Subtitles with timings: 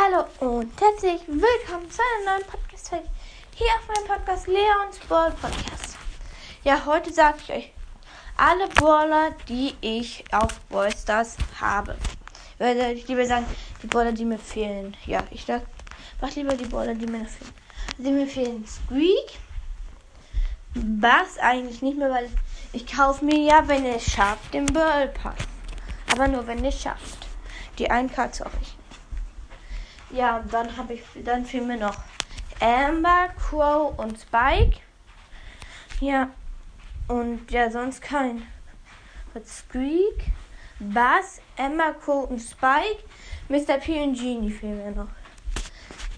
[0.00, 3.08] Hallo und herzlich willkommen zu einer neuen Podcast-Folge
[3.56, 5.96] hier auf meinem Podcast Leons Ball Podcast.
[6.62, 7.72] Ja, heute sage ich euch
[8.36, 11.96] alle Baller, die ich auf Ballstars habe.
[12.58, 13.44] Würde ich lieber sagen,
[13.82, 14.96] die Baller, die mir fehlen.
[15.04, 15.62] Ja, ich sag,
[16.20, 17.52] mach lieber die Baller, die mir fehlen.
[17.98, 19.40] Die mir fehlen Squeak,
[20.74, 22.30] Bass eigentlich nicht mehr, weil
[22.72, 25.34] ich kaufe mir ja, wenn es schafft, den Ball Pass.
[26.12, 27.26] Aber nur, wenn es schafft.
[27.78, 28.77] Die 1K auch ich.
[30.10, 31.96] Ja, dann habe ich, dann fehlen mir noch
[32.60, 34.80] Amber, Crow und Spike.
[36.00, 36.30] Ja,
[37.08, 38.46] und ja, sonst kein.
[39.44, 40.32] Squeak,
[40.80, 43.04] Bass, Amber, Crow und Spike.
[43.48, 43.78] Mr.
[43.78, 45.08] P und Genie fehlen mir noch.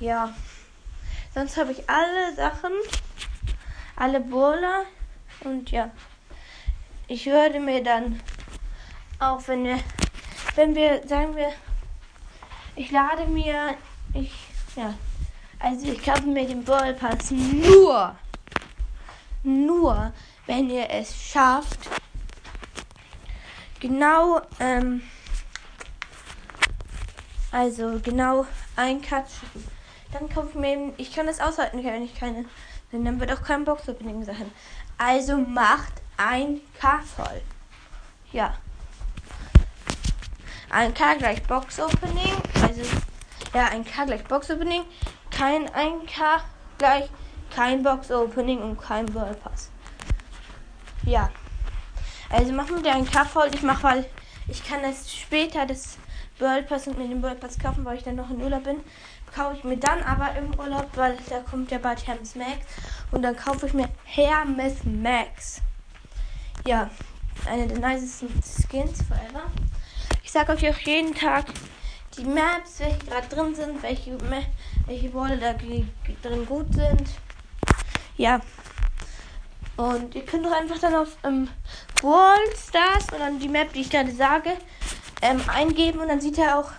[0.00, 0.32] Ja,
[1.34, 2.72] sonst habe ich alle Sachen,
[3.96, 4.84] alle Bowler
[5.44, 5.90] und ja.
[7.06, 8.20] Ich würde mir dann,
[9.18, 9.78] auch wenn wir,
[10.54, 11.52] wenn wir, sagen wir,
[12.80, 13.74] ich lade mir,
[14.14, 14.32] ich,
[14.74, 14.94] ja,
[15.58, 18.16] also ich kaufe mir den Ball Pass nur,
[19.42, 20.12] nur,
[20.46, 21.90] wenn ihr es schafft,
[23.80, 25.02] genau, ähm,
[27.52, 28.46] also genau
[28.76, 29.26] ein Cut
[30.12, 32.46] Dann kaufe ich mir, ich kann das aushalten, wenn ich keine,
[32.92, 34.50] denn dann wird auch kein Box-Opening sein.
[34.96, 37.42] Also macht ein K voll.
[38.32, 38.54] Ja.
[40.70, 42.49] Ein K gleich Box Opening.
[42.70, 42.82] Also,
[43.52, 44.82] ja, ein K gleich Box Opening.
[45.32, 46.40] Kein 1K
[46.78, 47.10] gleich
[47.52, 49.72] kein Box Opening und kein Ball Pass.
[51.02, 51.30] Ja.
[52.28, 53.50] Also machen wir ein K voll.
[53.52, 54.06] Ich mache, weil
[54.46, 55.98] ich kann das später das
[56.38, 58.76] World Pass und mir den World Pass kaufen, weil ich dann noch in Urlaub bin.
[59.34, 62.58] Kaufe ich mir dann aber im Urlaub, weil da kommt ja bald Hermes Max.
[63.10, 65.60] Und dann kaufe ich mir Hermes Max.
[66.64, 66.88] Ja,
[67.46, 69.50] eine der nicesten Skins forever.
[70.22, 71.46] Ich sage euch auch jeden Tag
[72.20, 74.16] die Maps, welche gerade drin sind, welche,
[74.86, 77.08] welche Worte da drin gut sind.
[78.16, 78.40] Ja.
[79.76, 81.48] Und ihr könnt doch einfach dann auf ähm,
[82.02, 84.50] Wall Stars und dann die Map, die ich gerade sage,
[85.22, 86.70] ähm, eingeben und dann sieht er auch,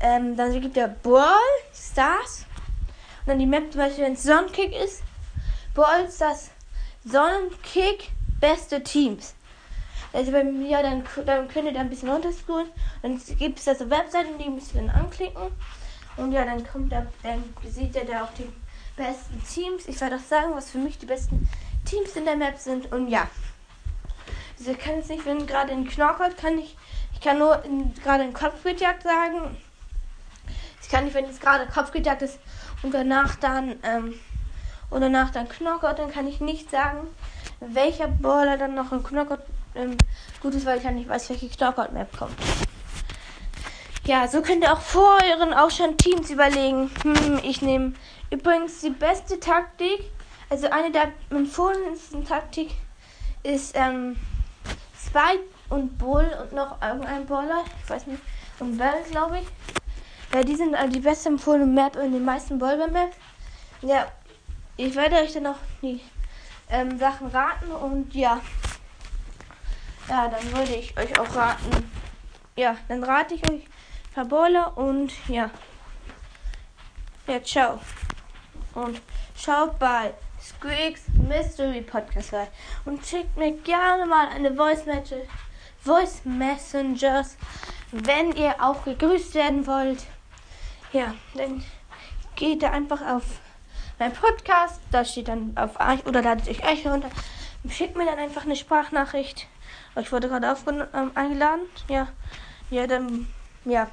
[0.00, 1.38] ähm, dann gibt er Ball
[1.72, 2.44] Stars
[3.20, 5.02] und dann die Map, zum Beispiel, wenn es Sonnenkick ist,
[5.74, 6.50] Ball Stars
[7.04, 9.34] Sonnenkick beste Teams.
[10.12, 12.68] Also bei mir, dann, dann könnt ihr da ein bisschen runterscrollen.
[13.02, 15.42] Dann gibt es da so Webseiten, die müsst ihr dann anklicken.
[16.16, 18.48] Und ja, dann kommt da, dann seht ihr da auch die
[18.96, 19.86] besten Teams.
[19.86, 21.48] Ich werde auch sagen, was für mich die besten
[21.84, 22.90] Teams in der Map sind.
[22.92, 23.28] Und ja.
[24.58, 26.76] Also ich kann jetzt nicht, wenn gerade in Knockout kann ich,
[27.12, 27.62] ich kann nur
[28.02, 29.56] gerade in Kopfgeldjagd sagen.
[30.82, 32.38] Ich kann nicht, wenn jetzt gerade Kopfgeldjagd ist
[32.82, 34.14] und danach dann, ähm,
[34.88, 37.08] und danach dann Knockout, dann kann ich nicht sagen,
[37.60, 39.40] welcher Baller dann noch in Knockout
[39.76, 39.96] ähm,
[40.40, 42.36] gut ist, weil ich ja nicht weiß, welche Knockout-Map kommt.
[44.04, 46.90] Ja, so könnt ihr auch vor euren schon Teams überlegen.
[47.02, 47.92] Hm, ich nehme
[48.30, 50.00] übrigens die beste Taktik,
[50.48, 52.70] also eine der empfohlensten Taktik
[53.42, 54.16] ist ähm,
[54.96, 58.22] Spike und Bull und noch irgendein Baller, ich weiß nicht,
[58.60, 59.46] und Bell, glaube ich.
[60.34, 63.16] Ja, die sind also die beste empfohlene Map in den meisten Ballber-Maps.
[63.82, 64.06] Ja,
[64.76, 66.00] ich werde euch dann noch die
[66.70, 68.40] ähm, Sachen raten und ja.
[70.08, 71.90] Ja, dann würde ich euch auch raten.
[72.54, 73.66] Ja, dann rate ich euch
[74.14, 75.50] Fabola und ja.
[77.26, 77.80] Ja, ciao.
[78.74, 79.00] Und
[79.36, 82.46] schaut bei Squeaks Mystery Podcast rein.
[82.84, 85.26] Und schickt mir gerne mal eine Voice, Message,
[85.80, 87.36] Voice Messengers,
[87.90, 90.04] wenn ihr auch gegrüßt werden wollt.
[90.92, 91.64] Ja, dann
[92.36, 93.24] geht da einfach auf
[93.98, 97.10] mein Podcast, da steht dann auf Arch oder ladet euch Eiche runter.
[97.70, 99.46] Schickt mir dann einfach eine Sprachnachricht.
[100.00, 100.54] Ich wurde gerade
[100.94, 101.62] ähm, eingeladen.
[101.88, 102.08] Ja.
[102.70, 103.26] Ja, dann,
[103.64, 103.88] ja.